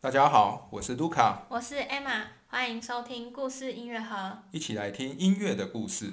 [0.00, 4.44] 大家好，我是卢卡，我是 Emma，欢迎收听故事音乐盒。
[4.52, 6.12] 一起来听音乐的故事。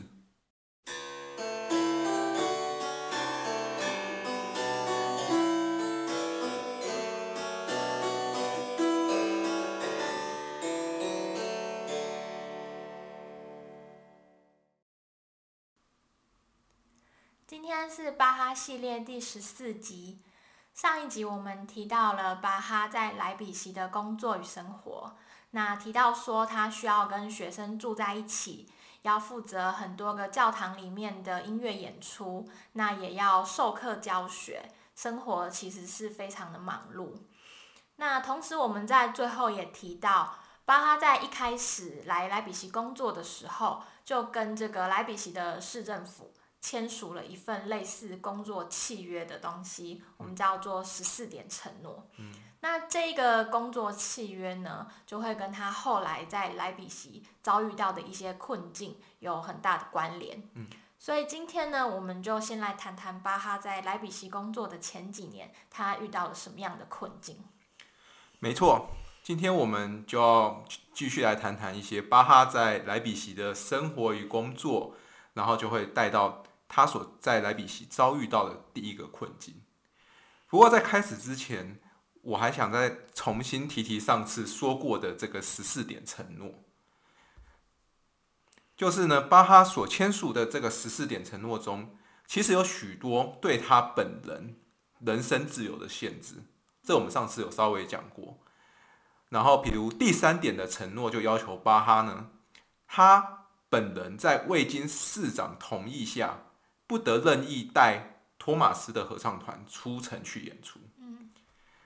[17.45, 20.23] 今天是巴哈系列第十四集。
[20.75, 25.15] 上一集我们提到了巴哈在莱比锡的工作与生活，
[25.51, 28.69] 那提到说他需要跟学生住在一起，
[29.03, 37.13] 要负责很多个教堂里面的音乐演出，那也要授课教学，生活其实是非常的忙碌。
[37.95, 46.33] 那同时我们在最后也提到，巴哈在一开始来莱比锡工作的时候，就跟这个莱比锡的市政府。
[46.65, 52.07] 签署了一份类似工作契约的东西，我们叫做十四点承诺。
[52.17, 60.41] 嗯，那这个工作契约呢，就会跟他后来在莱比锡遭遇到的一些困境有很大的关联。
[60.55, 60.67] 嗯，
[60.97, 67.37] 所以今天呢，我们就先来谈谈巴哈在莱比锡工作的前几年，他遇到了什么样的困境。
[68.39, 68.87] 没错，
[69.21, 74.95] 今天我们就要继续来谈谈一些巴哈在莱比锡的生活与工作，
[75.35, 76.41] 然后就会带到。
[76.67, 79.61] 他所在莱比锡遭遇到的第一个困境。
[80.47, 81.79] 不过在开始之前，
[82.21, 86.63] 我还想再重新提提上次说过的这个十四点承诺，
[88.77, 94.59] 就是呢，巴哈所签署的这个十四点承诺中，其实有许多对他本人
[94.99, 96.35] 人身自由的限制。
[96.83, 98.39] 这我们上次有稍微讲过。
[99.29, 102.29] 然后，比如第三点的承诺就要求巴哈呢，
[102.87, 106.43] 他本人在未经市长同意下。
[106.87, 110.79] 不得任意带托马斯的合唱团出城去演出。
[110.99, 111.31] 嗯，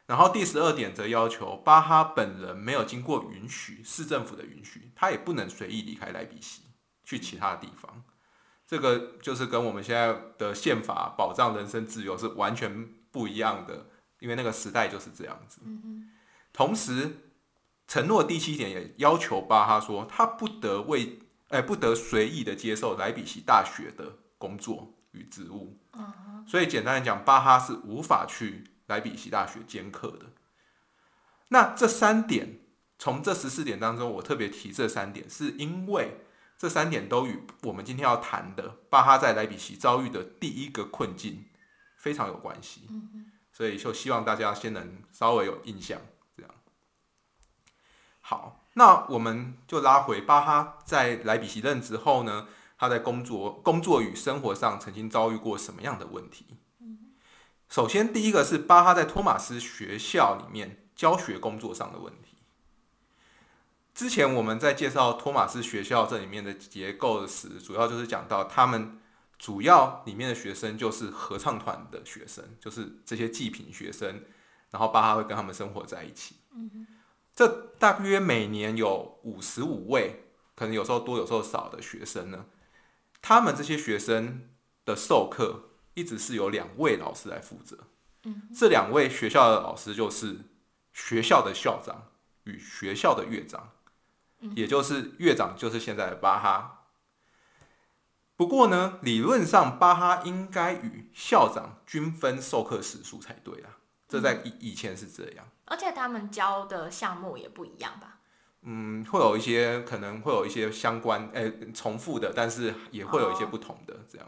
[0.06, 6.64] 然后第十二点则要求巴哈本人没有经过允许，市政府的允许，他也不能随意离开莱比锡
[7.04, 8.04] 去其他地方。
[8.68, 13.88] 这个就是跟我们现在的宪法保障人身自由是完全不一样的，
[14.20, 15.62] 因为那个时代就是这样子。
[15.64, 16.12] 嗯
[16.52, 17.32] 同时，
[17.88, 24.18] 承诺第七点也要求巴哈说，他不得为，哎，不得随意的接受莱比锡大学的。
[24.40, 25.78] 工作与职务，
[26.48, 30.28] 所以简单来讲，巴哈是无法去莱比锡大学兼课的。
[31.50, 32.60] 那这三点，
[32.98, 36.22] 从这十四点当中，我特别提这三点，是因为
[36.58, 41.46] 这三点都与我们今天要谈的巴哈在莱比锡遭遇的第一个困境
[41.98, 42.88] 非常有关系。
[43.52, 46.00] 所以就希望大家先能稍微有印象。
[46.38, 46.52] 这样，
[48.22, 52.48] 好，那我们就拉回巴哈在莱比锡任职后呢？
[52.80, 56.46] 他在工作、工作与生活上曾经遭遇过什么样的问题？
[57.68, 62.38] 首先，第一个是巴哈在托马斯学校里面教学工作上的问题。
[63.94, 68.98] 之前我们在介绍托马斯学校这里面的结构时，主要就是讲到他们
[69.38, 74.24] 主要里面的学生就是合唱团的学生，就是这些祭品学生，
[74.72, 76.38] 然后巴哈会跟他们生活在一起。
[77.36, 77.46] 这
[77.78, 80.24] 大约每年有五十五位，
[80.56, 82.46] 可能有时候多，有时候少的学生呢。
[83.22, 84.50] 他们这些学生
[84.86, 87.78] 的授课一直是由两位老师来负责，
[88.24, 90.38] 嗯，这两位学校的老师就是
[90.94, 92.12] 学校的校长
[92.46, 93.72] 与学校的院长，
[94.56, 96.88] 也就是院长就是现在的巴哈。
[98.36, 108.19] 不过呢，理论上巴哈应该与校长均分授课时数才对啊，这在以以前是这样，而且他们教的项目也不一样吧。
[108.64, 114.28] 嗯，会有一些可能会有一些相关诶重复的，但是也会有一些不同的这样。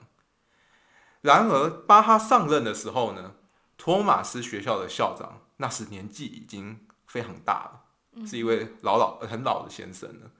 [1.21, 3.33] 然而巴哈上任的时候呢，
[3.77, 7.83] 托马斯学校的校长那时年纪已经非常大
[8.13, 10.31] 了，是一位老老很老的先生了，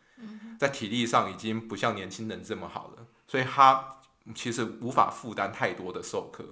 [0.58, 3.97] 在体力上已经不像年轻人这么好了，所以他
[4.34, 6.46] 其实无法负担太多的授课，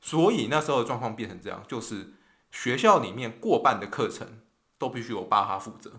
[0.00, 2.14] 所以那时候的状况变成这样，就是
[2.50, 4.40] 学校里面过半的课程
[4.78, 5.92] 都必须由巴哈负责。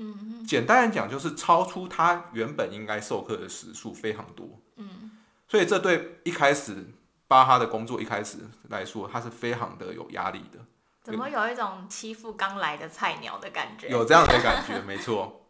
[0.00, 4.48] 嗯，简单来讲，就是超出他原本应该授课的时数非常多。
[4.76, 5.10] 嗯，
[5.48, 6.86] 所以这对一开始
[7.26, 10.60] 巴哈的工作一开始来说，他是非常的有压力的。
[11.02, 13.88] 怎么有一种欺负刚来的菜鸟的感觉？
[13.88, 15.46] 有这样的感觉，没错。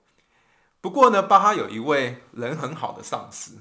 [0.80, 3.58] 不过呢，巴哈有一位人很好的上司，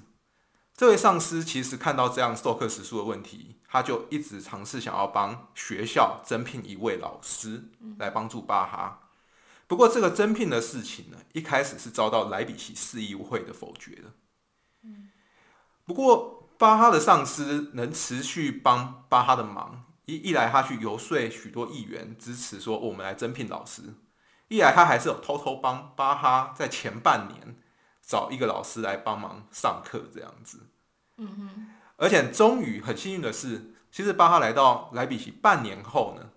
[0.74, 7.64] 这位上司其实看到这样授课时数的问题，他就一直尝试想要帮学校增聘一位老师
[7.98, 9.07] 来帮助巴哈。
[9.68, 14.14] 不过，这个征聘的事情呢，一开始是遭到莱比锡市议会的否决的。
[15.86, 23.96] 不过巴哈的上司能持续帮巴哈的忙，一一来他去游说许多议员支持说我们来征聘老师，
[24.48, 27.58] 一来他还是有偷偷帮巴哈在前半年
[28.02, 30.68] 找一个老师来帮忙上课这样子。
[31.18, 31.68] 嗯哼，
[31.98, 36.30] 而且终于很幸运的是，其实巴哈来到莱比锡半年后呢，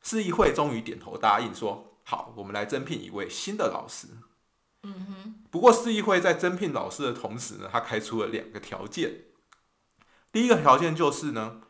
[0.00, 4.08] 市议会终于点头答应说：“好，我们来征聘一位新的老师。”
[4.82, 9.24] 嗯哼，不过市议会在征聘老师的同时呢，他开出了两个条件。
[10.32, 11.60] 第一个条件就是呢，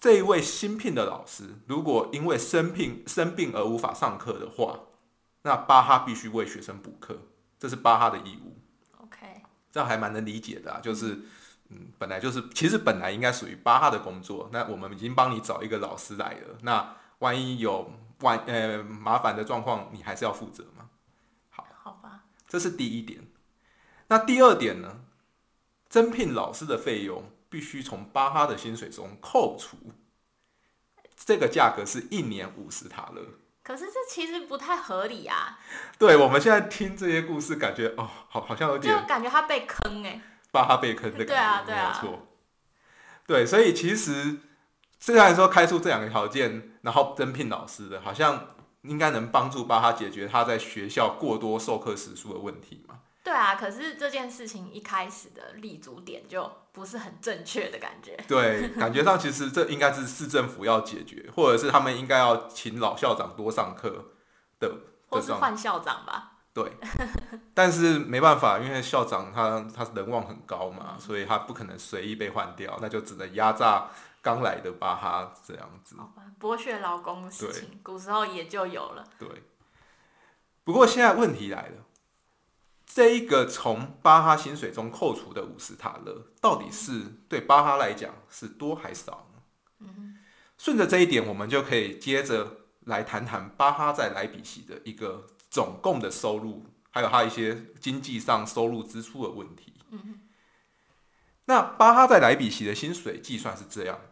[0.00, 4.80] 这一位新聘的老师如果因为生病生病而无法上课的话，
[5.42, 7.18] 那巴哈必须为学生补课，
[7.60, 8.56] 这是巴哈的义务。
[8.96, 11.20] OK，这样还蛮能理解的啊，就是
[11.68, 20.88] 嗯，本来就是其实本来应该属于巴哈的工作，那我们已经帮你找一个老师来了，那万一有万呃麻烦的状况，你还是要负责嘛。
[21.50, 23.26] 好好吧，这是第一点。
[24.08, 25.00] 那第二点呢？
[25.88, 29.76] 征聘老师的费用必须从巴哈的薪水中扣除，
[31.14, 33.20] 这个价格是一年五十塔勒。
[33.62, 35.58] 可是这其实不太合理啊，
[35.98, 40.18] 对，我们现在听这些故事，感觉哦，好好像有点就点感觉他被坑哎、
[40.50, 42.26] 巴哈被坑的对啊感觉，对啊没有错。
[43.26, 44.38] 对，所以其实
[45.02, 48.46] 虽然说开出这两个条件，然后增聘老师的，好像
[48.82, 53.00] 应该能帮助巴哈解决他在学校过多授课时数的问题嘛。
[53.24, 58.16] 对啊，可是这件事情一开始的立足点就不是很正确的感觉。
[58.28, 64.12] 对，感觉上其实这应该是市政府要解决，或者是他们应该要请老校长多上课
[64.60, 64.72] 的
[65.08, 66.64] 或是换校长吧，对，
[67.52, 73.88] 但是没办法，因为校长他他人望很高嘛，所以他不可能随意被换掉，那就只能压榨
[74.22, 75.96] 刚来的巴哈这样子。
[75.98, 79.04] 好吧，剥削劳工的事情，古时候也就有了。
[79.18, 79.28] 对，
[80.64, 81.84] 不过现在问题来了，
[82.86, 89.42] 这一个从巴哈薪水中扣除的五十塔勒，到底是对巴哈来讲是多还少呢？
[89.80, 90.18] 嗯
[90.56, 99.74] 顺着这一点，我们就可以接着来谈谈巴哈在莱比锡的一个总共的收入，还有他一些经济上收入支出的问题。
[99.90, 100.20] 嗯
[101.46, 103.98] 那巴哈在莱比锡的薪水计算是这样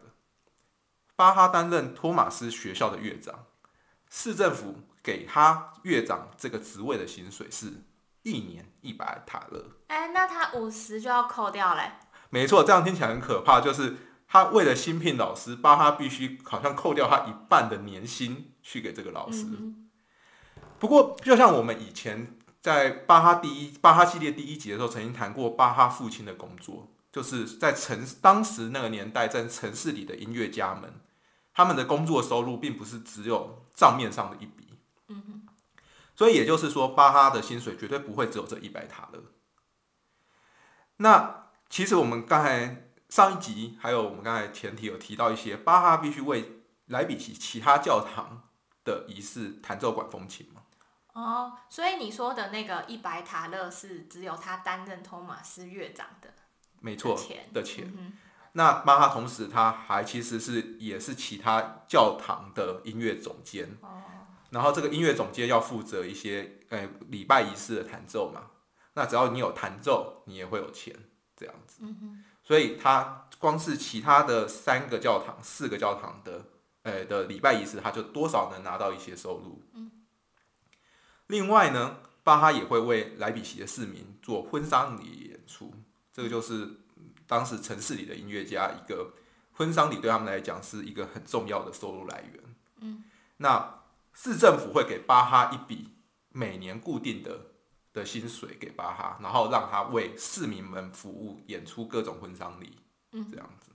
[1.21, 3.45] 巴哈担任托马斯学校的院长，
[4.09, 7.83] 市政府给他院长这个职位的薪水是
[8.23, 9.63] 一年一百塔勒。
[9.85, 11.91] 哎、那他五十就要扣掉嘞。
[12.31, 13.97] 没错，这样听起来很可怕，就是
[14.27, 19.45] 他为了新聘老师，巴哈必须好像扣掉他一半的年薪去给这个老师。
[19.47, 19.89] 嗯
[20.79, 30.91] 不过，就像我们以前在巴哈第一巴哈系列第一集的时候，曾经谈过巴哈父亲的工作，就是在城当时那个年代，在城市里的音乐家们，
[31.53, 34.67] 他们的工作收入并不是只有账面上的一笔。
[36.15, 39.23] 所以也就是说，巴哈的薪水绝对不会只有这一百塔勒。
[40.97, 48.49] 那其实我们刚才上一集还有我们刚才前提有提到一些，巴哈必须为莱比锡其他教堂
[48.83, 50.61] 的仪式弹奏管风琴嘛。
[51.13, 56.31] 哦，所以你说的那个一百塔勒是只有他担任托马斯乐长的
[56.81, 57.91] 没错的钱的钱。
[57.97, 58.13] 嗯
[58.53, 64.01] 那巴哈同时他还其实是也是其他教堂的音乐总监，哦，
[64.49, 68.51] 然后这个音乐总监要负责一些呃礼拜仪式的弹奏嘛。
[68.93, 70.93] 那只要你有弹奏，你也会有钱
[71.35, 71.79] 这样子。
[71.83, 76.45] 嗯所以他光是其他的三个教堂、四个教堂的
[76.81, 79.61] 呃的礼拜仪式，他就多少能拿到一些收入。
[81.27, 85.73] 另外呢，巴哈也会为莱比锡的市民做婚丧礼演出，
[86.11, 86.80] 这个就是嗯
[87.31, 89.13] 当时城市里的音乐家一个
[89.53, 92.43] 婚丧礼对他们来讲是一个很重要的收入来源。
[92.81, 93.05] 嗯，
[93.37, 93.83] 那
[94.13, 95.93] 市政府会给巴哈一笔
[96.27, 97.53] 每年固定的
[97.93, 102.73] 的薪水给巴哈，然后让他为市民们服务，演出各种婚丧礼，
[103.11, 103.71] 这样子。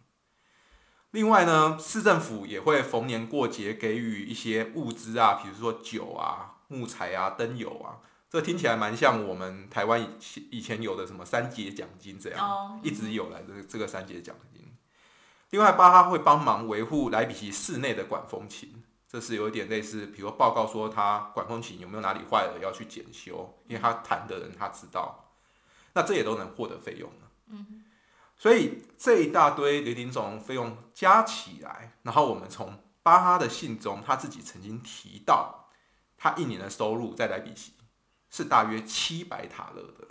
[1.13, 14.63] 另外呢，市政府也会逢年过节给予一些物资啊，比如说酒啊、木材啊、灯油啊，这听起来蛮像我们台湾以前以前有的什么三节奖金这样，哦一直有来的这个三节奖金。
[15.51, 25.31] 另外，巴哈会帮忙维护莱比锡室内的管风琴，这是有一点类似，比如报告说他管风琴有没有哪里坏了要去检修，因为他弹的人他知道，
[25.95, 27.09] 那这也都能获得费用
[28.37, 35.69] 所以这一大堆零零总总费用加起来，然后我们从巴哈的信中他自己曾经提到，
[36.19, 37.73] 他一年的收入在莱比锡
[38.37, 40.07] 是大约七百塔勒的。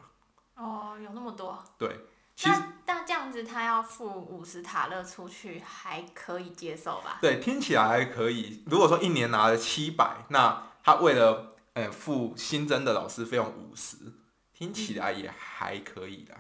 [0.56, 1.64] 哦，有那么多。
[1.78, 2.56] 对，其实
[2.88, 7.20] 那那这样子，他要付五十塔勒出去，还可以接受吧？
[7.22, 8.64] 对，听起来还可以。
[8.66, 13.98] 如果说一年拿了七百，那他为了呃付新增的老师费用五十，
[14.54, 16.38] 听起来也还可以啦。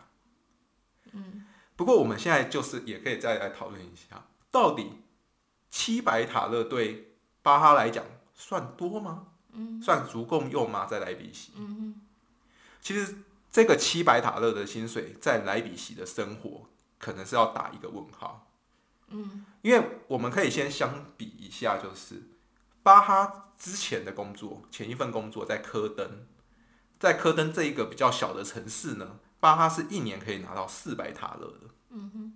[1.12, 5.04] 嗯，不过我们现在就是也可以再来讨论一下，到底
[5.70, 9.28] 七百塔勒对巴哈来讲算多吗？
[9.56, 10.86] 嗯算足够用吗？
[10.86, 12.02] 在莱比锡，嗯
[12.82, 13.16] 其实
[13.52, 16.70] 这个七百塔勒的薪水在莱比锡的生活，
[17.00, 18.48] 可能是要打一个问号。
[19.08, 22.24] 嗯因为我们可以先相比一下，就是
[22.84, 26.26] 巴哈之前的工作，前一份工作在科登，
[27.00, 31.62] 在科登这一个比较小的城市呢，巴哈是一年可以拿到四百塔勒的。
[31.90, 32.34] 嗯哼，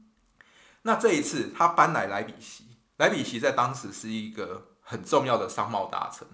[0.83, 2.65] 那这一次他搬来莱比锡，
[2.97, 6.27] 莱比锡在当时是一个很重要的商贸大城，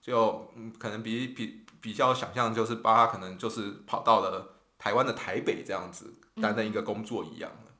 [0.00, 7.72] 就嗯可能比比比较想象就是巴哈可能就是跑到了台湾的台北这样子担任一个工作一样的。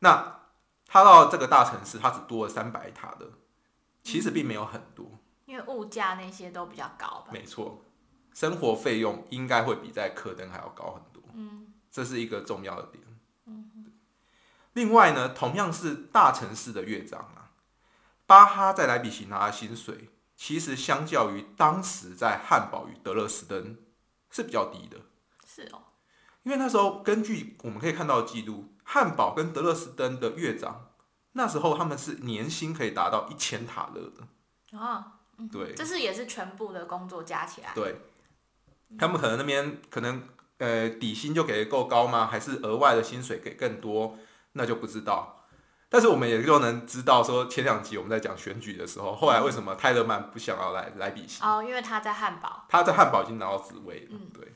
[0.00, 0.40] 那
[0.86, 3.26] 他到这个大城市，他只多了三百塔的，
[4.02, 7.28] 其实并没有很多，因为物价那些都比较高吧。
[7.32, 7.84] 没错，
[8.32, 11.22] 生活费用应该会比在科登还要高很多。
[11.34, 13.04] 嗯这是一个重要的点。
[14.74, 17.50] 另外呢，同样是大城市的乐章啊，
[18.26, 20.08] 巴哈在莱比锡拿的薪水，
[20.38, 23.76] 其实相较于当时在汉堡与德勒斯登
[24.30, 24.96] 是比较低的。
[25.44, 25.82] 是哦，
[26.44, 30.92] 因为那时候根据我们可以看到的记录，汉堡跟德勒斯登的乐长
[31.32, 34.78] 那时候他们是年薪可以达到一千塔勒的。
[34.78, 35.18] 啊，
[35.50, 37.72] 对这是也是全部的工作加起来。
[37.74, 37.96] 对，
[38.96, 40.22] 他们可能那边可能
[40.58, 42.28] 呃底薪就给的够高吗？
[42.28, 44.16] 还是额外的薪水给更多？
[44.52, 45.37] 那就不知道。
[45.90, 51.42] 但是我们也就能知道说，前两集我们在讲选举的时候，后来为什么泰勒曼不想要来莱比锡？
[51.42, 52.66] 哦，因为他在汉堡。
[52.68, 54.54] 他在汉堡已经拿到职位了，嗯对。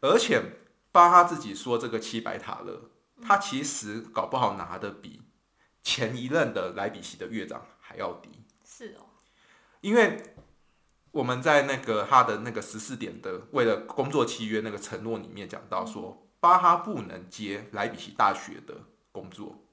[0.00, 0.42] 而且
[0.90, 2.90] 巴哈自己说，这个七百塔勒，
[3.22, 5.22] 他其实搞不好拿的比
[5.82, 8.30] 前一任的莱比锡的乐长还要低。
[8.64, 9.06] 是哦，
[9.80, 10.34] 因为
[11.12, 18.74] 我们在那个他的那个十四点的为了工作契约那个承诺里面讲到说，巴哈不能接莱比锡大学的
[19.12, 19.63] 工作，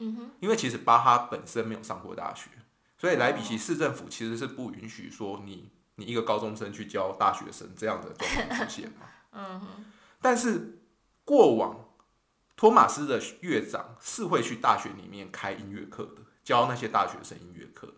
[0.00, 2.50] 嗯哼，因为其实巴哈本身没有上过大学，
[2.98, 9.06] 所以莱比锡市政府其实是不允许说你你一个高中生去教大学生这样的状况出现嘛。
[9.32, 9.66] 嗯哼，
[10.20, 10.80] 但是
[11.24, 11.88] 过往
[12.56, 17.94] 托马斯的乐长是会去大学里面开音乐课的，教那些大学生音乐课。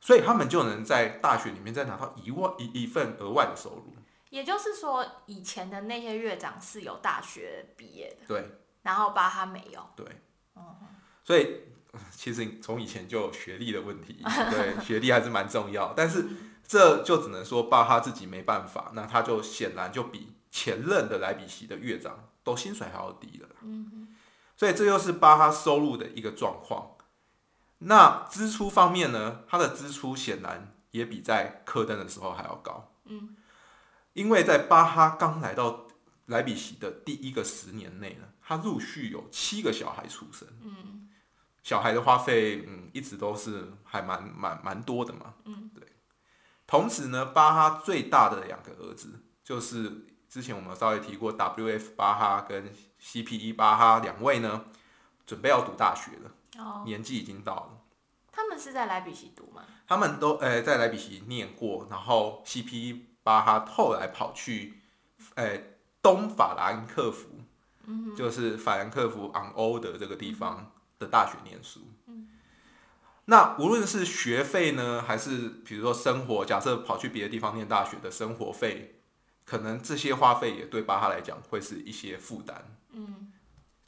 [0.00, 3.94] 所以他们就能在大学里面再拿到一万一一份额外的收入。
[4.28, 8.58] 也就是说，以前的那些乐长是有大学毕业的，对。
[8.82, 9.82] 然后巴哈没有。
[9.96, 10.04] 对，
[11.24, 11.62] 所以
[11.92, 15.92] 呃其实从以前就有学历的问题， 对学历还是蛮重要。
[15.96, 16.26] 但是
[16.66, 24.14] 这就只能说巴哈自己没办法，那他就显然就比前任的莱比锡的乐长都薪水还要低了嗯。
[24.56, 26.92] 所以这又是巴哈收入的一个状况。
[27.78, 32.92] 那支出方面呢，他的支出显然也比在科登的时候还要高。
[33.06, 33.36] 嗯，
[34.14, 35.86] 因为在巴哈刚来到
[36.26, 40.48] 莱比锡的第一个十年内呢，他陆续有七个小孩出生。
[40.62, 41.03] 嗯，
[41.64, 45.34] 小孩的花费，嗯，一直都是还蛮蛮蛮多的嘛。
[45.46, 45.82] 嗯，对。
[46.66, 51.92] 同时呢，巴哈最大的两个儿子，就是之前我们稍微提过 W.F.
[51.96, 53.52] 巴哈跟 C.P.E.
[53.54, 54.66] 巴哈两位呢，
[55.26, 57.80] 准备要读大学了，哦，年纪已经到了。
[58.30, 59.62] 他们是在莱比锡读吗？
[59.86, 63.06] 他们都呃在莱比锡念过，然后 C.P.E.
[63.22, 64.82] 巴哈后来跑去
[65.36, 65.58] 呃
[66.02, 67.40] 东法兰克福，
[67.86, 71.80] 嗯就是法兰克福昂欧的这个地方的大学念书。
[72.06, 72.28] 嗯
[73.26, 79.00] 那无论是学费呢，还是比如说生活，假设跑去别的地方念大学的生活费，
[79.46, 82.76] 可能这些花费也对巴哈来讲会是一些负担。
[82.92, 83.32] 嗯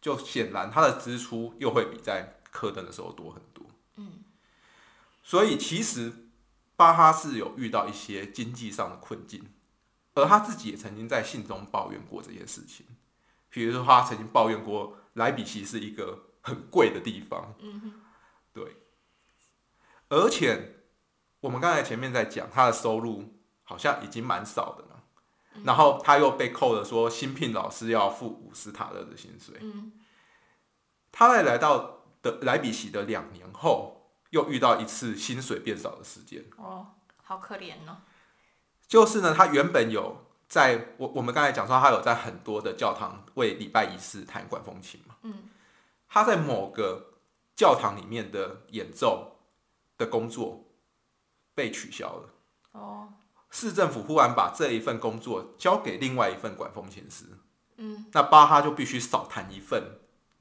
[0.01, 3.67] 就显然他的支出又会比在科登的时候多很多。
[3.97, 4.25] 嗯，
[5.23, 6.31] 所以其实
[6.75, 9.45] 巴哈是有遇到一些经济上的困境，
[10.15, 12.87] 而他自己也曾经在信中抱怨过这些事情。
[13.51, 17.93] 比如说，他曾经抱怨过莱比锡是一个很贵的地方，嗯哼，
[18.53, 18.77] 对，
[20.09, 20.77] 而且
[21.41, 23.35] 我们刚才前面在讲他的收入
[23.65, 25.03] 好像已经蛮少的嘛，
[25.65, 29.57] 然后他又被扣了说新聘老师要付五十塔勒的薪水。
[29.61, 29.93] 嗯
[31.11, 36.45] 他在来到的莱比锡的两年后，又遇到一次薪水变少的事件。
[36.59, 36.87] 哦，
[37.25, 37.97] 好可怜哦。
[38.87, 45.17] 就是呢，他原本有在我我们刚才讲说，他有在很多的教堂为礼拜仪式弹管风琴嘛。
[45.23, 45.49] 嗯。
[46.17, 47.13] 他在某个
[47.55, 49.37] 教堂里面的演奏
[49.99, 50.65] 的工作
[51.55, 52.31] 被取消了。
[52.73, 53.13] 哦，
[53.51, 57.27] 市政府忽然把这一份工作交给另外一份管风琴师，
[57.77, 59.99] 嗯那巴哈就必须少弹一份，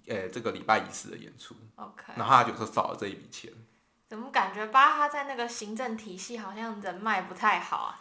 [0.07, 2.13] 呃，这个礼拜仪式的演出，，OK。
[2.15, 3.51] 然后他就说少了这一笔钱。
[4.07, 7.99] 怎么感觉巴哈在那个行政体系好像人脉不太好啊？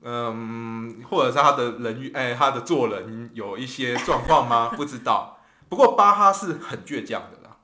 [0.00, 4.70] 嗯，或者是他的人与哎、他的做人有一些状况吗？
[4.74, 5.36] 不知道。
[5.70, 7.56] 不过巴哈是很倔强的啦，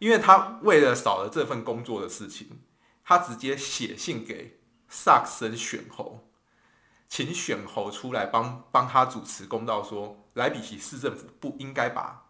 [0.00, 2.60] 因为他为了少了这份工作的事情，
[3.04, 6.28] 他直接写信给萨克森选侯，
[7.08, 12.26] 请选侯出来帮帮他主持公道，说莱比锡市政府不应该把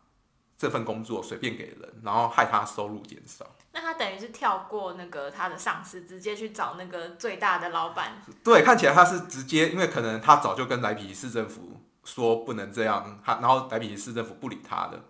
[0.59, 3.57] 这份工作随便给人，然后害他收入减少。
[3.73, 8.23] 那他等于是跳过那个他的上司，直接去找那个最大的老板。
[8.45, 15.05] 对，看起来他是直接，因为可能他早就跟莱比锡市政府说不能这样，他然后莱比锡市政府不理他的，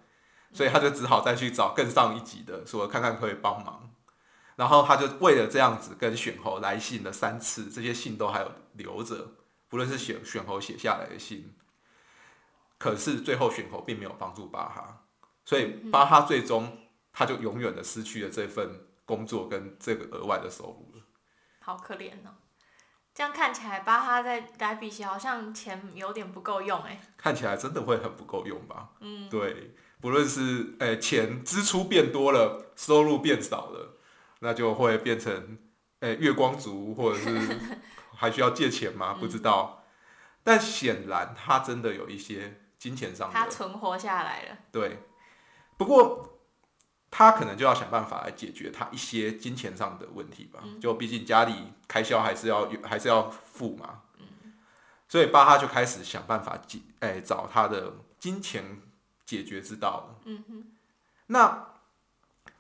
[0.52, 3.88] 所以他就只好再去找更上一级的，说看看可以帮忙。
[4.56, 9.34] 然后他就为了这样子跟选侯来信了三次，这些信都还有留着，
[9.68, 11.54] 不论是选选侯写下来的信，
[12.78, 15.04] 可是最后选侯并没有帮助巴哈，
[15.44, 16.78] 所以巴哈最终。
[17.18, 21.02] 他就永远的失去了这份工作跟这个额外的收入了，
[21.60, 22.36] 好可怜哦！
[23.16, 27.00] 这样看起来，巴哈在莱比锡好像钱有点不够用哎。
[27.16, 28.90] 看起来真的会很不够用吧？
[29.00, 33.96] 嗯，对，不论是诶钱支出变多了，收入变少了，
[34.40, 35.56] 那就会变成
[36.00, 37.58] 诶月光族，或者是
[38.14, 39.16] 还需要借钱吗？
[39.18, 39.84] 不知道。
[40.44, 44.58] 但显然他真的有一些金钱上的，他存活下来了。
[44.70, 44.98] 对，
[45.78, 46.34] 不过。
[47.18, 54.02] 他可能就要想办法来解决他一些金钱上的问题吧，就毕竟家里开销还是要还是要付嘛，
[55.08, 58.82] 所以巴哈就开始想办法解，哎，找他的金钱
[59.24, 60.20] 解决之道了。
[60.26, 60.66] 嗯哼，
[61.28, 61.68] 那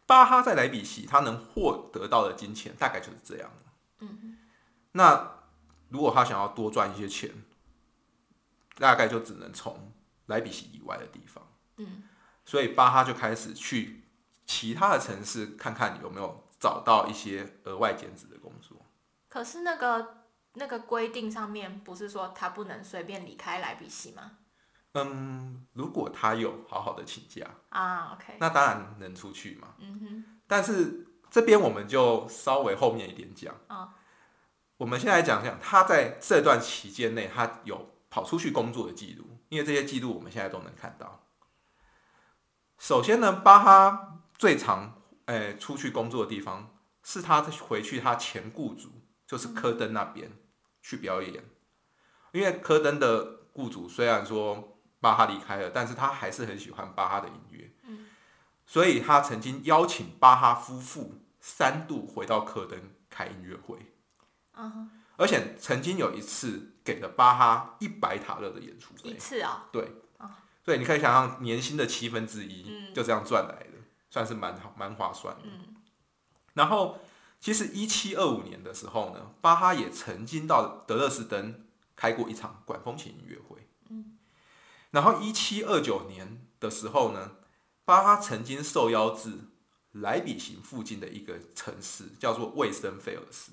[0.06, 3.50] 巴哈在莱比锡他能获得到的金钱大概就是这样
[3.98, 4.38] 嗯哼，
[4.92, 5.32] 那
[5.90, 7.30] 如果他想要多赚一些钱，
[8.78, 9.92] 大概就只能从
[10.28, 11.46] 莱比锡以外的地方。
[11.76, 12.04] 嗯，
[12.46, 14.04] 所以巴哈就开始去。
[14.46, 18.78] 其他的城市看看有没有找到一些额外兼职的工作。
[19.28, 20.24] 可是那个
[20.54, 24.38] 那个规定上面不是说他不能随便离开莱比锡吗？
[24.92, 29.74] 嗯，如果他有好好的请假啊，OK，那当然能出去嘛。
[29.78, 30.40] 嗯哼。
[30.46, 33.94] 但是这边我们就稍微后面一点讲啊。
[34.78, 41.26] 我们先来讲讲他在这段期间内他有跑出去工作的记录，因为这些记录我们现在都能看到。
[42.78, 44.12] 首先呢，巴哈。
[44.38, 48.90] 最常诶出去工作的地方是他回去他前雇主，
[49.26, 50.30] 就是科登那边
[50.82, 51.44] 去表演。
[52.32, 57.72] 因为科登的雇主虽然说巴哈离开了，但是他还是很喜欢巴哈的音乐。
[57.84, 58.06] 嗯，
[58.66, 63.78] 所以他曾经邀请巴哈夫妇三度回到科登开音乐会。
[65.16, 69.10] 而且曾经有一次给了巴哈一百塔勒的演出费。
[69.10, 69.68] 一次啊？
[69.72, 70.02] 对。
[70.64, 73.75] 所以你可以想象年薪的七分之一就这样赚来的。
[74.16, 75.42] 算是蛮蛮划算的。
[76.54, 76.98] 然后，
[77.38, 83.68] 其实一七二五年的时候呢，巴哈也曾经到德勒斯登开过一场管风琴音乐会。
[83.90, 84.16] 嗯。
[84.92, 87.32] 然后一七二九年的时候呢，
[87.84, 89.32] 巴哈曾经受邀至
[89.92, 93.52] 莱比锡附近的一个城市，叫做魏森菲尔斯。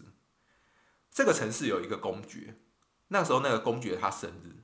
[1.11, 2.55] 这个城市有一个公爵，
[3.09, 4.63] 那时候那个公爵他生日，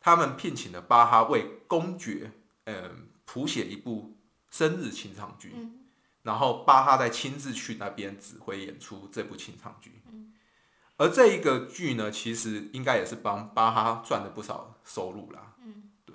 [0.00, 2.32] 他们聘请了巴哈为公爵
[2.64, 4.16] 嗯谱写一部。
[4.50, 5.54] 生日清唱剧，
[6.22, 10.02] 然后巴哈再亲自去那边指挥演出这部清唱剧，
[10.96, 15.54] 而这一个剧呢，其实应该也是帮巴哈赚了不少收入啦。
[15.64, 16.14] 嗯，对。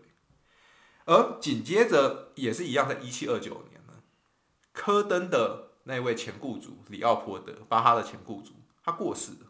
[1.06, 3.94] 而紧接着也是一样，在一七二九年呢，
[4.74, 8.52] 科登的那位前雇主里奥波德，巴哈的前雇主，
[8.84, 9.48] 他过世了，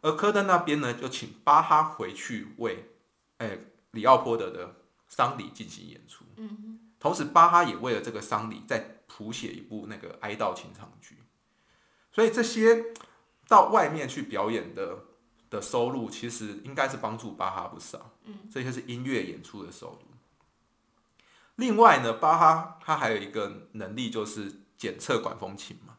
[0.00, 2.90] 而科登那边呢，就请巴哈回去为
[3.36, 3.58] 哎
[3.92, 4.74] 里奥波德的
[5.08, 6.24] 丧礼进行演出。
[6.36, 6.89] 嗯。
[7.00, 11.16] 同时，巴哈也为了这个丧礼再谱写一部那个哀悼情唱剧，
[12.12, 12.92] 所以这些
[13.48, 14.98] 到外面去表演的
[15.48, 18.12] 的收入，其实应该是帮助巴哈不少。
[18.24, 20.02] 嗯，这些是音乐演出的收入。
[21.56, 25.96] 另外呢，巴哈他还有一个能力，就是检测管风琴嘛。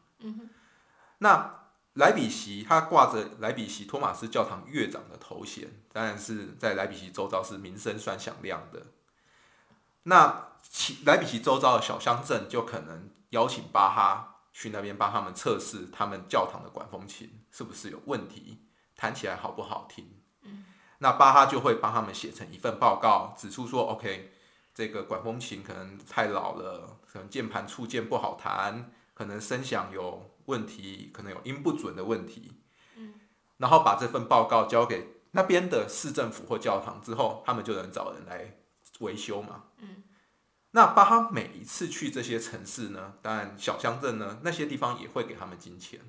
[1.18, 8.86] 那莱比锡他挂着莱比锡托马斯教堂乐长的头衔，当然是在莱比锡周遭是名声算响亮的。
[10.04, 18.62] 那其莱比锡周遭的小乡镇就可能邀请巴哈去那边帮他们测试他们教堂的管风琴是不是有问题，
[18.96, 20.18] 弹起来好不好听。
[20.40, 20.64] 嗯，
[20.98, 24.32] 那巴哈就会帮他们写成一份报告，指出说，OK，
[24.74, 32.62] 这个管风琴可能太老了，可能键盘触键不好弹，可能声响有问题，可能有音不准的问题。
[32.96, 33.20] 嗯，
[33.58, 38.56] 然后把这份报告交给那边的市政府或教堂之后，他们就能找人来
[39.00, 39.64] 维修嘛。
[39.76, 40.04] 嗯。
[40.72, 46.00] 那巴哈每一次去这些城市呢，当然小乡镇呢，那些地方也会给他们金钱，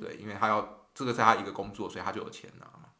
[0.00, 2.90] 对，因为他要这个是他一个工作，所以他就有钱拿嘛。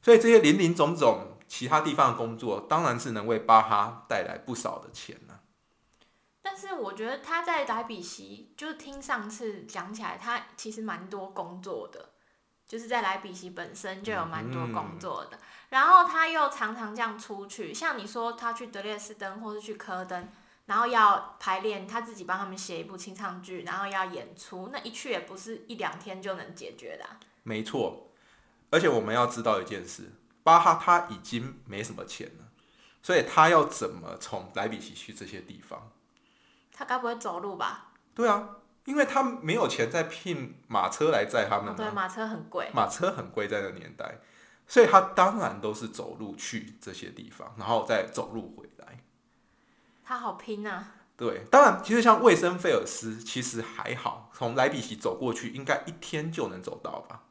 [0.00, 5.40] 所以这些林林总总其他地方的工作，当然是能为巴哈带来不少的钱呢。
[6.40, 12.10] 但是我觉得他在莱比锡，就是听上次讲起来，他其实蛮多工作的，
[12.66, 15.38] 就是在莱比锡本身就有蛮多工作的。
[15.72, 20.28] 然后他又常常这样出去，像你说他去德列斯登或是去科登，
[20.66, 28.10] 然后要排练，他自己帮他们写一部清唱剧，然后要演出，那一去也不是一两天就能解决的啊、没错，
[28.70, 32.48] 而且我们要知道一件事，巴哈他已经没什么钱了，
[33.02, 35.90] 所以他要怎么从莱比锡去这些地方？
[36.70, 37.92] 他该不会走路吧？
[38.14, 42.68] 对啊，因为他没有钱再聘马车来载他哦，们、对，啊，马车很贵。
[42.74, 44.18] 马车很贵，在那个年代，
[44.72, 49.04] 所以他当然都是走路去这些地方，然后再走路回来。
[50.02, 50.94] 他好拼啊！
[51.14, 57.24] 对，当然，其实像卫生费尔斯其实还好，从莱比锡走过去应该一天就能走到吧。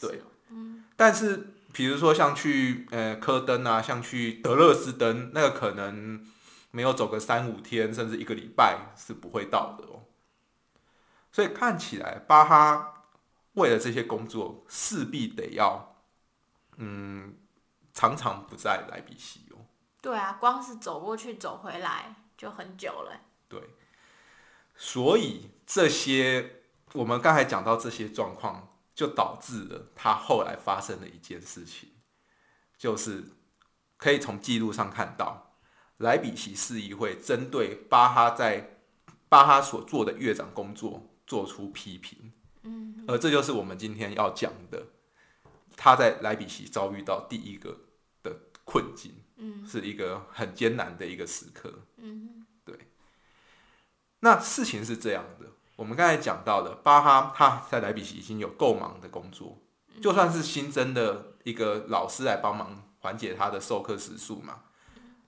[0.00, 6.26] 对是哦，但是比如说像去呃科登啊，像去德勒斯登，那个可能
[6.70, 10.04] 没有走个三五天，甚至一个礼拜是不会到的哦。
[11.30, 13.04] 所以看起来巴哈
[13.52, 15.87] 为了这些工作，势必得要
[16.78, 17.36] 嗯
[17.92, 19.58] 常常不在莱比锡哦。
[20.00, 23.20] 对啊，光是走过去走回来就很久了。
[23.48, 23.60] 对，
[24.74, 26.62] 所以这些
[26.92, 31.90] 我们刚才讲到这些状况，就导致了他后来发生的一件事情，
[32.76, 33.24] 就是
[33.96, 35.56] 可以从记录上看到，
[35.96, 38.78] 莱比锡市议会针对巴哈在
[39.28, 42.32] 巴哈所做的乐长工作做出批评。
[42.62, 44.86] 嗯，而这就是我们今天要讲的，
[45.80, 47.78] 他在莱比锡遭遇到第一个
[48.24, 51.72] 的困境，嗯，是一个很艰难的一个时刻。
[52.64, 52.76] 对
[54.18, 59.56] 那事情是这样的，我们刚才讲到了巴哈他在莱比锡已经有够忙的工作，
[60.02, 64.64] 就算是新增的一个老师来帮忙缓解他的授课时数嘛，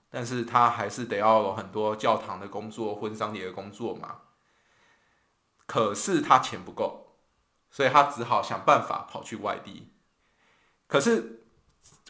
[0.09, 4.23] 但是他还是得要有很多教堂的工作、婚丧礼的工作嘛。
[5.65, 7.15] 可是他钱不够，
[7.69, 9.87] 所以他只好想办法跑去外地。
[10.91, 11.45] 可是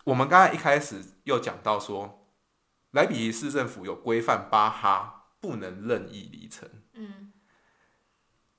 [0.06, 2.26] 我们刚才一开始又讲到说，
[2.90, 6.68] 莱比锡市政府有规范巴哈不能任意离城。
[6.94, 7.32] 嗯，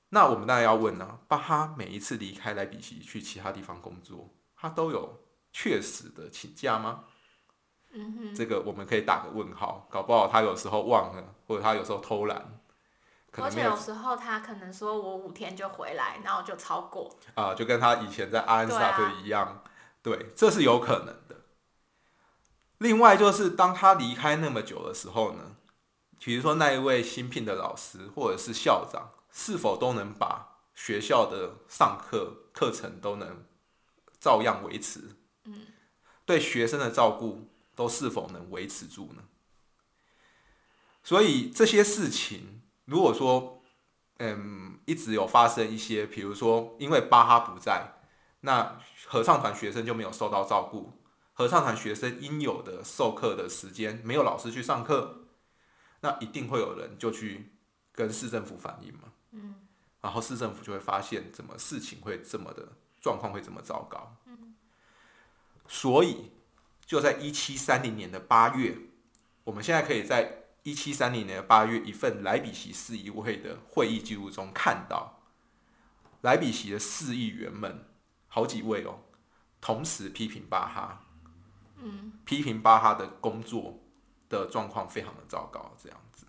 [0.07, 5.19] 那我们当然要问呢、巴哈每一次离开莱比锡去其他地方工作，他都有
[5.51, 7.03] 确实的请假吗？
[7.91, 12.61] 嗯哼，这个我们可以打个问号，搞不好他有时候忘了，或者他有时候偷懒，
[13.33, 17.13] 而且有时候他可能说我五天就回来，然后就超过。
[17.35, 19.61] 啊、就跟他以前在阿恩斯特一样，
[20.03, 21.45] 对，这是有可能的。
[22.77, 25.55] 另外就是当他离开那么久的时候呢，
[26.19, 33.45] 比如说那一位新聘的老师或者是校长，是否都能把学校的上课课程都能
[34.19, 35.15] 照样维持？
[35.45, 35.67] 嗯，
[36.25, 39.23] 对学生的照顾都是否能维持住呢？
[41.03, 43.63] 所以这些事情，如果说
[44.17, 47.93] 嗯，一直有发生一些，比如说因为巴哈不在，
[48.45, 48.77] 那
[49.07, 51.01] 合唱团学生就没有受到照顾，
[51.31, 55.27] 合唱团学生应有的授课的时间没有老师去上课，
[56.01, 57.53] 那一定会有人就去
[57.93, 59.55] 跟市政府反映嘛，嗯，
[60.01, 64.55] 然后市政府就会发现怎么事情会这么的状况会这么糟糕，嗯，
[65.65, 66.31] 所以
[66.85, 68.77] 就在一七三零年的八月，
[69.45, 75.21] 我们现在可以在一七三零年的八月，一份莱比锡市议会的会议记录中看到，
[76.19, 77.85] 莱比锡的市议员们
[78.33, 78.97] 好几位哦，
[79.61, 81.05] 同时批评巴哈，
[81.77, 83.79] 嗯，批评巴哈的工作
[84.27, 86.25] 的状况非常的糟糕，这样子。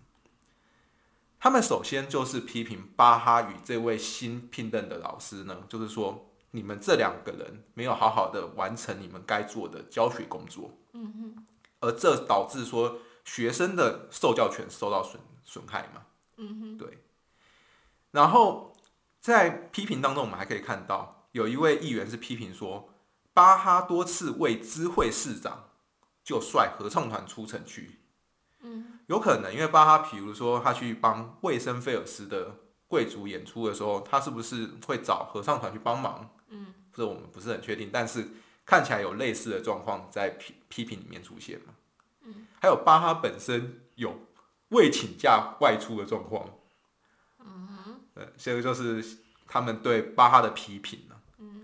[1.39, 11.45] 他们首先就是批评巴哈与这位新聘任的老师呢，就是说你们这两个人没有好好的完成你们该做的教学工作，嗯哼，
[11.79, 12.99] 而这导致说。
[13.25, 16.05] 学生的受教权受到损损害嘛？
[16.37, 16.99] 嗯哼，对。
[18.11, 18.71] 然后
[19.19, 22.87] 在批评当中，我们还可以看到，有一位议员是批评说，
[23.33, 25.65] 巴哈多次为知会市长
[26.23, 27.99] 就率合唱团出城去。
[28.61, 32.55] 嗯，有可能因为巴哈，比如说他去帮卫生菲尔斯的
[32.87, 36.29] 贵族演出的时候，他是不是会找合唱团去帮忙？
[36.47, 38.29] 嗯，这我们不是很确定，但是
[38.65, 41.73] 看起来有类似的状况在批批评里面出现嘛。
[42.21, 44.17] 嗯还有巴哈本身有
[44.69, 46.49] 未请假外出的状况，
[47.39, 49.03] 嗯哼，呃，这个就是
[49.45, 51.14] 他们对巴哈的批评了，嗯，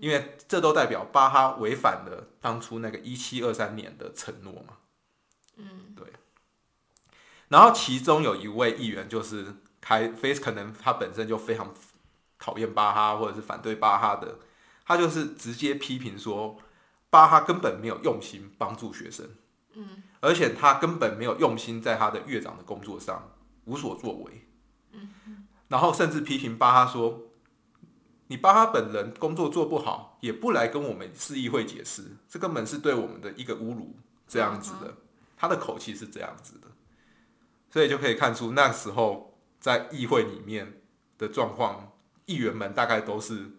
[0.02, 4.78] 因为这都代表巴哈违反了当初那个一七二三年的承诺嘛，
[5.58, 6.04] 嗯，对。
[7.46, 11.72] 然后其中有一位议员就是开非可能他本身就非常
[12.36, 14.40] 讨厌巴哈或者是反对巴哈的，
[14.84, 16.58] 他就是直接批评说
[17.08, 19.30] 巴哈根本没有用心帮助学生。
[19.74, 23.32] 嗯而且他根本没有用心在他的乐长的工作上
[23.66, 24.48] 无所作为，
[24.90, 27.22] 嗯然后甚至批评巴哈说
[28.32, 33.94] ：“你巴哈本人工作做不好，也不来跟我们市议会解释，这根本是对我们的一个侮辱。”
[34.26, 34.96] 这样子的，
[35.36, 36.68] 他的口气是这样子的，
[37.70, 40.80] 所以就可以看出那时候在议会里面
[41.18, 41.92] 的状况，
[42.24, 43.50] 议员们大概都是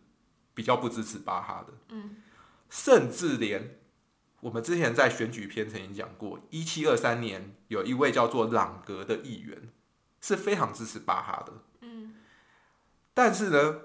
[0.55, 1.73] 比较不支持巴哈的。
[1.89, 2.23] 嗯，
[2.71, 3.77] 甚至连
[4.39, 9.69] 我们之前在选举篇曾经讲过，一七二三年有一位叫做朗格的议员
[10.21, 11.53] 是非常支持巴哈的。
[11.81, 12.15] 嗯，
[13.13, 13.75] 但是呢，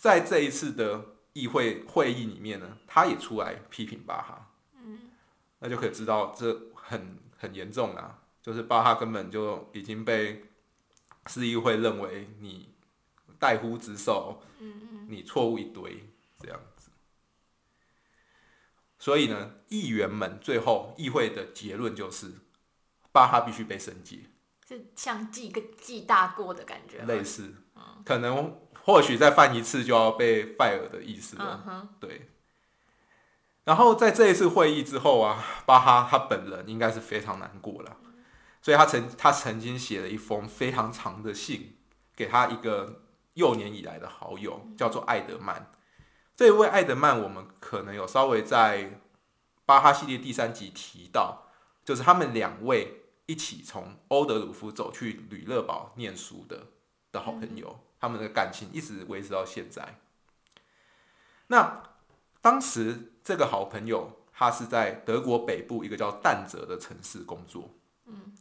[0.00, 4.52] 在这一次的议会会议里面呢，他也出来批评巴哈。
[4.74, 5.10] 嗯，
[5.58, 10.44] 那就可以知道这很很严重啊，就是巴哈根本就已经被
[11.26, 12.72] 市议会认为你
[13.40, 16.08] 怠忽职守，嗯嗯，你错误一堆
[16.38, 16.90] 这样子。
[19.00, 22.34] 所以呢，议员们最后议会的结论就是，
[23.10, 24.28] 巴哈必须被升级，
[24.64, 27.04] 是像记个记大过的感觉吗。
[27.06, 27.52] 类似，
[28.04, 31.86] 可能或许再犯一次就要被 fire 的意思了。
[32.00, 32.30] 对。
[33.64, 37.98] 然后在这一次会议之后啊，巴哈他本人应该是非常难过了，
[38.62, 41.76] 所以他曾他曾经写了一封非常长的信
[42.16, 43.02] 给他一个
[43.34, 45.70] 幼年以来的好友，叫做艾德曼。
[46.34, 48.98] 这一位艾德曼，我们可能有稍微在
[49.66, 51.42] 巴哈系列第三集提到，
[51.84, 56.68] 就是他们两位一起从欧德鲁夫走去吕勒堡念书的
[57.12, 59.98] 的好朋友，他们的感情一直维持到现在。
[61.48, 61.82] 那
[62.40, 67.74] 当时这个好朋友，他是在德国北部一个叫淡泽的城市工作。
[68.06, 68.32] 嗯，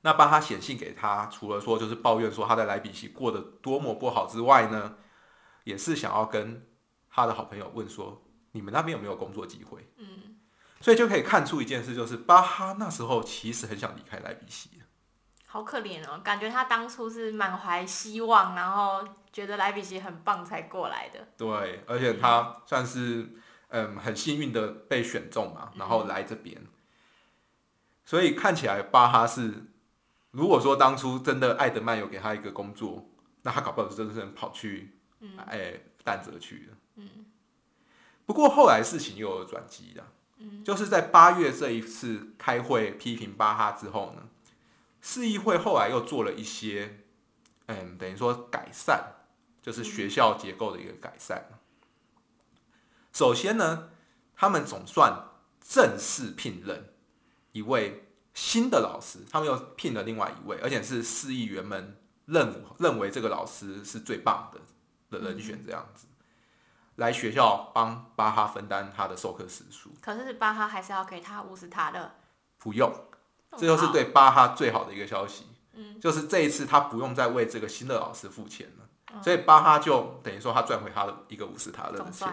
[0.00, 4.96] 那巴哈写信给他，除了说就是抱怨说他在莱比锡过得多么不好之外呢，
[5.64, 6.66] 也是想要跟
[7.08, 9.88] 他的好朋友问说，你们那边有没有工作机会？
[9.96, 10.38] 嗯，
[10.80, 14.70] 所以就可以看出一件事，就是巴哈那时候其实很想离开莱比锡。
[15.54, 21.28] 好可怜哦，感觉他当初是满怀希望，然后觉得莱比锡很棒才过来的。
[21.36, 23.36] 对，而且他算是
[23.68, 26.60] 嗯很幸运的被选中嘛，然后来这边，
[28.04, 29.66] 所以看起来巴哈是，
[30.32, 33.08] 如果说当初真的艾德曼有给他一个工作，
[33.42, 36.76] 那他搞不好是真的是跑去嗯哎淡泽去了。
[36.96, 37.26] 嗯
[38.26, 40.04] 不过后来事情又有转机了，
[40.38, 44.22] 嗯就是在八月这一次开会批评巴哈之后呢，
[45.06, 47.04] 市议会后来又做了一些，
[47.66, 49.04] 嗯，等于说改善，
[49.60, 51.44] 就是学校结构的一个改善。
[53.12, 53.90] 首先呢，
[54.34, 55.28] 他们总算
[55.60, 56.94] 正式聘任
[57.52, 66.06] 一位新的老师，他们又聘了另外一位，而且是市议员们认认为这个老师是最棒的的人选，这样子。
[66.96, 72.14] 来学校帮巴哈分担他的授课时数，可是巴哈还是要给他乌斯塔勒，
[72.56, 73.13] 不用，么
[73.56, 75.46] 这就是好对巴哈最好的一个消息。
[75.74, 82.28] 嗯，就是这一次他不用再为这个新的老师付钱了，嗯所以巴哈就等于说他赚回他的一个五十塔勒的钱，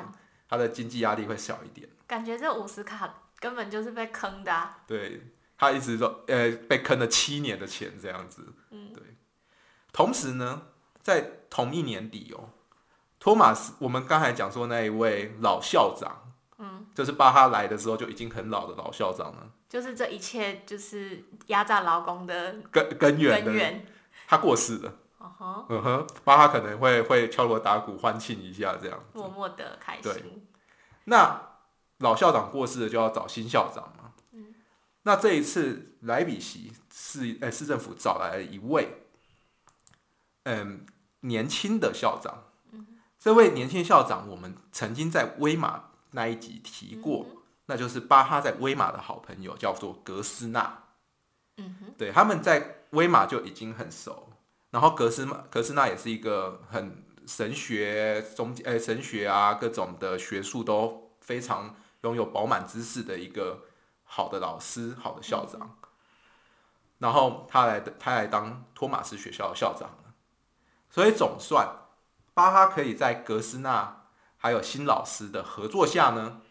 [0.48, 1.90] 他的经济压力会小一点。
[2.06, 4.80] 感觉这五十卡根本就是被坑的、啊。
[4.86, 8.54] 对他一直说，呃，被坑了七年的钱这样子。
[8.72, 9.02] 嗯，对。
[9.94, 10.64] 同时呢，
[11.02, 12.50] 在同一年底哦，
[13.20, 16.31] 托马斯，我们刚才讲说那一位老校长，嗯，
[16.94, 23.86] 就是巴哈来的时候就已经很老的老校长了，就是这一切就是压榨劳工的根根源，根源。
[24.28, 24.94] 他过世了。
[25.70, 29.00] 嗯哼，巴哈可能会会敲锣打鼓欢庆一下这样。
[29.14, 30.48] 默默的开对心。
[31.06, 31.42] 那
[32.00, 34.14] 老校长过世了，就要找新校长嘛。
[34.32, 34.54] 嗯
[35.04, 39.04] 那这一次莱比锡市呃市政府找来了一位，
[40.44, 40.86] 嗯，
[41.22, 42.46] 年轻的校长。
[42.72, 50.84] 嗯这位年轻校长，我们曾经在威马那一集提过，嗯那就是巴哈在威马的好朋友，叫做格斯纳。
[51.58, 54.30] 嗯哼，对，他们在威马就已经很熟。
[54.72, 63.66] 然后格斯纳格斯纳也是一个很神学中呃神学啊各种的学术都非常拥有饱满知识的一个
[64.04, 65.78] 好的老师，好的校长。
[67.00, 70.14] 然后他来他来当托马斯学校的校长了，
[70.90, 71.68] 所以总算
[72.34, 74.01] 巴哈可以在格斯纳
[74.42, 76.42] 还有新老师的合作下呢，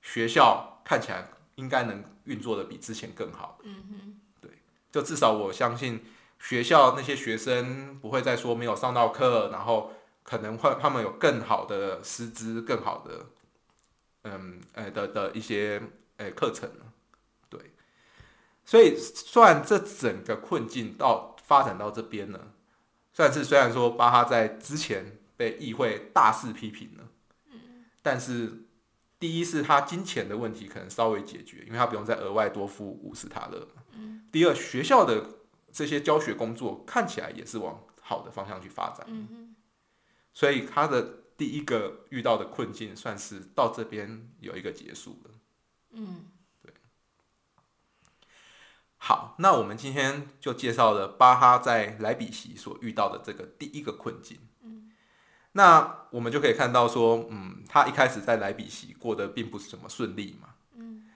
[0.00, 3.58] 学校看起来应该能运作的比之前更好。
[3.64, 4.48] 嗯哼，
[4.90, 6.02] 就至少我相信
[6.38, 13.26] 学校那些学生不会再说没有上到课，然后可能会他们有更好的师资、更好的
[14.22, 15.82] 嗯呃的的一些
[16.16, 16.92] 呃课程了。
[17.50, 17.60] 对，
[18.64, 22.40] 所以算这整个困境到发展到这边呢，
[23.12, 27.04] 算是虽然说巴哈在之前被议会大肆批评了，
[28.04, 28.60] 但是。
[29.16, 34.28] 第一是他金钱的问题可能稍微解决，因为他不用再额外多付五十塔勒嗯。
[34.30, 35.38] 第二，学校的
[35.72, 39.06] 这些教学工作看起来也是往好的方向去发展。
[39.08, 39.54] 嗯，
[40.34, 45.30] 所以他的第一个遇到的困境算是到这边有一个结束了。
[45.92, 46.26] 嗯，
[48.98, 54.38] 好，那我们今天就介绍了巴哈在莱比锡所遇到的这个第一个困境。
[55.56, 60.48] 那我们就可以看到说，嗯，他一开始在莱比锡过得并不是怎么顺利嘛。
[60.74, 61.10] 嗯，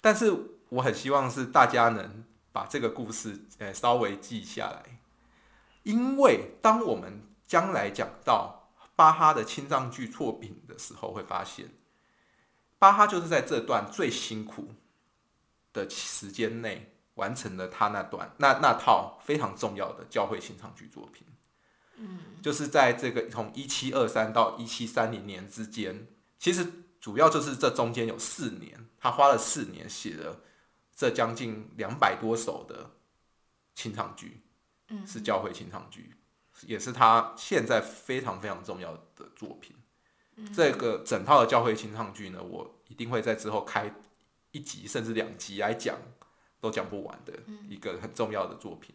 [0.00, 0.32] 但是
[0.70, 4.98] 我很希望是大家能把这个故事呃稍微记下来，
[5.82, 11.68] 因为当我们将来讲到巴哈的青藏剧作品的时候，会发现
[12.78, 14.68] 巴哈就是在这段最辛苦
[15.74, 21.26] 的时间内完成了他那段那那套非常重要的教会清唱剧作品。
[22.42, 26.06] 就是在这个从一七二三到一七三零年之间，
[26.38, 26.66] 其实
[27.00, 30.40] 主要就是这中间有四年，他花了四年写了
[30.94, 32.90] 这将近两百多首的
[33.74, 34.42] 清唱剧，
[34.88, 36.16] 嗯是教会清唱剧，
[36.62, 39.76] 也是他现在非常非常重要的作品。
[40.54, 43.94] 这个整套的教会清唱剧呢，我一定会在之后开
[44.50, 45.96] 一集甚至两集来讲，
[46.58, 47.34] 都讲不完的
[47.68, 48.94] 一个很重要的作品。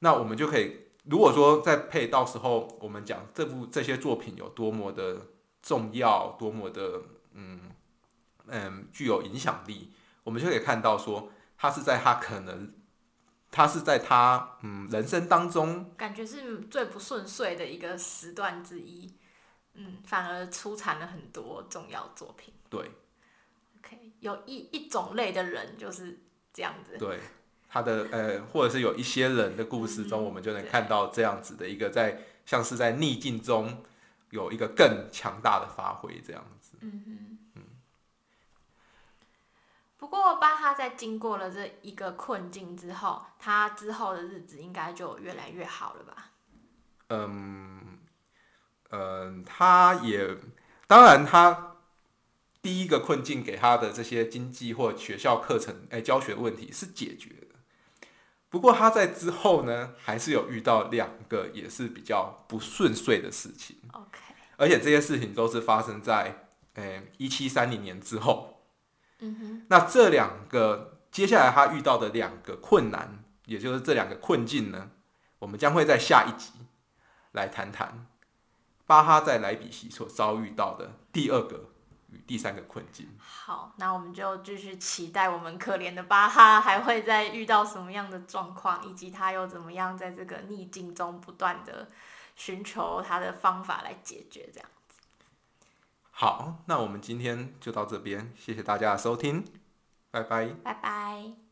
[0.00, 5.28] 那我们就可以，如果说再配到时候我们讲这部这些作品有多么的
[5.62, 7.70] 重要，多么的嗯
[8.46, 9.92] 嗯具有影响力，
[10.24, 12.74] 我们就可以看到说，他是在他可能，
[13.50, 19.16] 他是在他嗯人生当中感觉是最不顺遂的一个时段之一。
[19.80, 22.52] 嗯，反而出产了很多重要作品。
[22.68, 22.90] 对
[23.78, 26.20] OK，有一一种类的人就是
[26.52, 26.98] 这样子。
[26.98, 27.20] 对
[27.68, 33.82] 他的呃，或者是有一些人的故事中，嗯我们就能看到这样子的一个在像是在逆境中
[34.30, 36.76] 有一个更强大的发挥这样子。
[36.80, 37.62] 嗯哼，
[39.98, 46.30] 不过巴哈在经过了这一个困境之后，他之后的日子应该就越来越好了吧？
[47.08, 47.98] 嗯
[48.90, 50.36] 嗯，他也
[50.86, 51.76] 当然他
[52.62, 57.47] 第一个困境给他的这些经济或学校课程哎、教学问题是解决的，
[58.50, 63.76] 不过他在之后呢，还是有遇到两个也是比较不顺遂的事情。
[63.92, 64.18] OK，
[64.56, 68.64] 而且这些事情都是发生在诶一七三零年之后。
[69.20, 74.90] 嗯哼，那这两个接下来他遇到的两个困难，也就是这两个困境呢，
[75.40, 76.52] 我们将会在下一集
[77.32, 78.06] 来谈谈
[78.86, 81.77] 巴哈在莱比锡所遭遇到的第二个与
[82.26, 83.08] 第三个困境。
[83.18, 91.90] 好，那我们就继续期待我们可怜的巴哈还会再遇到什么样的状况，以及他又怎么样在这个逆境中不断的
[92.36, 95.00] 寻求他的方法来解决这样子。
[96.10, 99.44] 好，那我们今天就到这边，谢谢大家的收听，
[100.10, 100.46] 拜拜。
[100.64, 101.47] 拜拜。